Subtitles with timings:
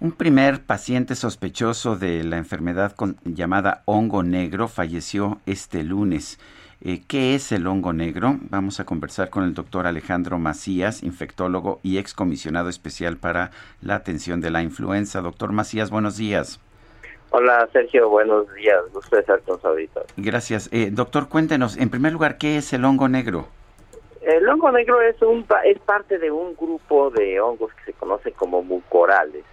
[0.00, 6.38] Un primer paciente sospechoso de la enfermedad con, llamada hongo negro falleció este lunes.
[6.80, 8.36] Eh, ¿Qué es el hongo negro?
[8.42, 13.50] Vamos a conversar con el doctor Alejandro Macías, infectólogo y excomisionado especial para
[13.82, 15.20] la atención de la influenza.
[15.20, 16.60] Doctor Macías, buenos días.
[17.30, 18.78] Hola Sergio, buenos días.
[18.92, 19.68] Gusto de estar con su.
[20.16, 20.68] Gracias.
[20.70, 23.48] Eh, doctor, cuéntenos, en primer lugar, ¿qué es el hongo negro?
[24.22, 28.30] El hongo negro es, un, es parte de un grupo de hongos que se conoce
[28.30, 29.44] como mucorales,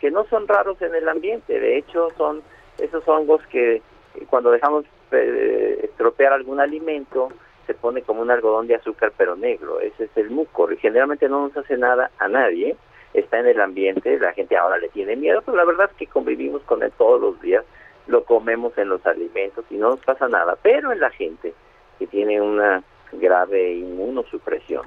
[0.00, 1.58] que no son raros en el ambiente.
[1.58, 2.42] De hecho, son
[2.78, 3.82] esos hongos que
[4.28, 7.28] cuando dejamos eh, estropear algún alimento,
[7.66, 11.28] se pone como un algodón de azúcar pero negro, ese es el mucor y generalmente
[11.28, 12.76] no nos hace nada a nadie,
[13.12, 16.06] está en el ambiente, la gente ahora le tiene miedo, pero la verdad es que
[16.06, 17.64] convivimos con él todos los días,
[18.06, 21.52] lo comemos en los alimentos y no nos pasa nada, pero en la gente
[21.98, 24.86] que tiene una grave inmunosupresión,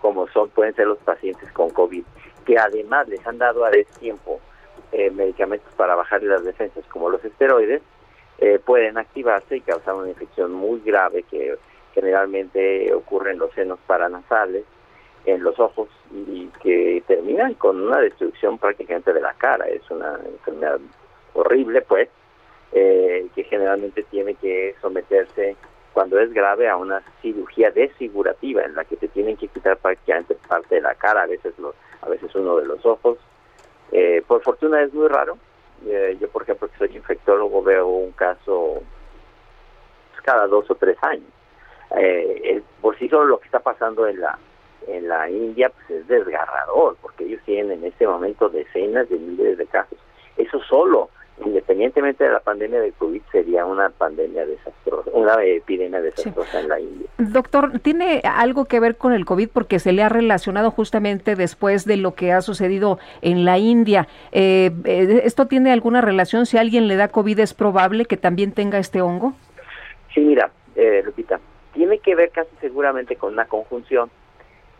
[0.00, 2.04] como son pueden ser los pacientes con COVID,
[2.48, 4.40] que además les han dado a destiempo
[4.90, 7.82] eh, medicamentos para bajar las defensas como los esteroides,
[8.38, 11.58] eh, pueden activarse y causar una infección muy grave que
[11.92, 14.64] generalmente ocurre en los senos paranasales,
[15.26, 19.66] en los ojos y que terminan con una destrucción prácticamente de la cara.
[19.68, 20.80] Es una enfermedad
[21.34, 22.08] horrible, pues,
[22.72, 25.54] eh, que generalmente tiene que someterse
[25.92, 30.34] cuando es grave a una cirugía desfigurativa en la que te tienen que quitar prácticamente
[30.48, 31.52] parte de la cara, a veces
[32.02, 33.18] a veces uno de los ojos.
[33.92, 35.38] Eh, por fortuna es muy raro,
[35.86, 38.82] eh, yo, por ejemplo, que soy infectólogo, veo un caso
[40.10, 41.28] pues, cada dos o tres años.
[41.96, 44.38] Eh, por sí solo lo que está pasando en la
[44.86, 49.58] en la India pues es desgarrador, porque ellos tienen en este momento decenas de miles
[49.58, 49.98] de casos.
[50.36, 51.10] Eso solo
[51.44, 56.80] independientemente de la pandemia de COVID, sería una pandemia desastrosa, una epidemia desastrosa en la
[56.80, 57.08] India.
[57.18, 59.48] Doctor, ¿tiene algo que ver con el COVID?
[59.52, 64.08] Porque se le ha relacionado justamente después de lo que ha sucedido en la India.
[64.32, 66.46] Eh, eh, ¿Esto tiene alguna relación?
[66.46, 69.34] Si alguien le da COVID, ¿es probable que también tenga este hongo?
[70.14, 71.40] Sí, mira, eh, Lupita,
[71.72, 74.10] tiene que ver casi seguramente con una conjunción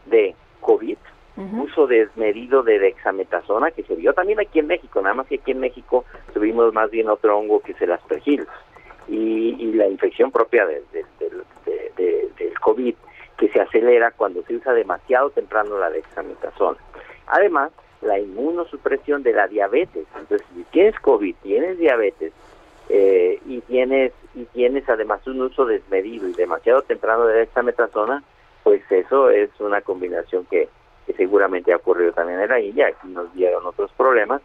[0.07, 0.97] de COVID,
[1.39, 5.53] uso desmedido de dexametasona que se vio también aquí en México, nada más que aquí
[5.53, 6.05] en México
[6.35, 8.49] tuvimos más bien otro hongo que es el aspergillus
[9.07, 10.83] y, y la infección propia del
[12.61, 12.95] COVID
[13.39, 16.79] que se acelera cuando se usa demasiado temprano la dexametasona.
[17.29, 17.71] Además,
[18.03, 20.07] la inmunosupresión de la diabetes.
[20.19, 22.33] Entonces, si tienes COVID, tienes diabetes
[22.89, 28.23] eh, y tienes y tienes además un uso desmedido y demasiado temprano de dexametasona,
[28.63, 30.69] pues eso es una combinación que
[31.09, 34.43] que seguramente ha ocurrido también en la India, aquí nos dieron otros problemas,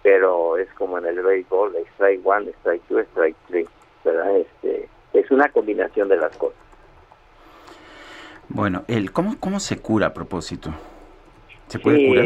[0.00, 3.66] pero es como en el béisbol, strike one, strike two, strike three,
[4.04, 4.36] ¿verdad?
[4.36, 6.56] Este, es una combinación de las cosas.
[8.48, 10.70] Bueno, el, ¿cómo, ¿cómo se cura a propósito?
[11.66, 12.24] ¿Se puede curar?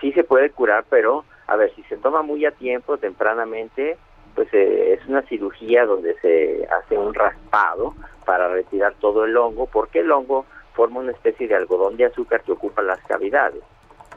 [0.00, 3.96] Sí se puede curar, pero a ver, si se toma muy a tiempo, tempranamente,
[4.36, 7.94] pues eh, es una cirugía donde se hace un raspado
[8.24, 12.42] para retirar todo el hongo, porque el hongo forma una especie de algodón de azúcar
[12.42, 13.62] que ocupa las cavidades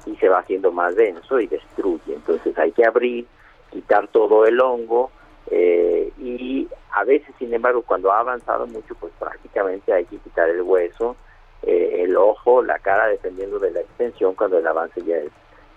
[0.06, 2.13] y se va haciendo más denso y destruye.
[2.13, 3.25] Entonces hay que abrir,
[3.72, 5.12] quitar todo el hongo
[5.50, 10.50] eh, y a veces, sin embargo, cuando ha avanzado mucho, pues prácticamente hay que quitar
[10.50, 11.16] el hueso,
[11.63, 15.31] eh, el ojo, la cara, dependiendo de la extensión, cuando el avance ya es,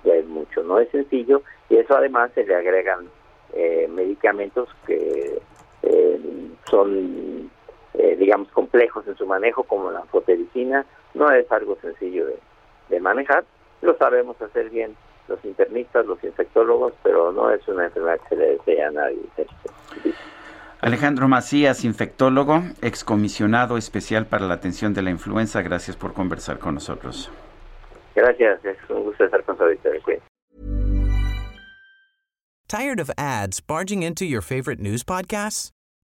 [0.04, 0.62] ya es mucho.
[0.62, 3.08] No es sencillo y eso además se le agregan
[3.52, 5.40] eh, medicamentos que
[6.70, 7.50] son
[8.00, 13.44] eh, digamos, complejos en su manejo, como la fotericina, no es algo sencillo de, manejar.
[13.82, 14.94] Lo sabemos hacer bien
[15.28, 19.18] los internistas, los infectólogos, pero no es una enfermedad que se le desea a nadie.
[20.80, 26.74] Alejandro Macías, infectólogo, excomisionado especial para la atención de la influenza, gracias por conversar con
[26.74, 27.30] nosotros.
[28.14, 29.64] Gracias, es un gusto estar con su
[32.68, 35.70] Tired of ads barging into your favorite news podcasts?